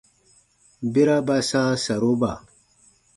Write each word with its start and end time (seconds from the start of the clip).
Bera 0.93 1.17
ba 1.27 1.37
sãa 1.49 1.71
saroba. 1.83 2.31